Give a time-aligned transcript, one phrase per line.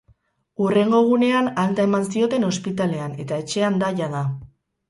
[0.63, 4.25] Hurrengo egunean alta eman zioten ospitalean eta etxean da jada.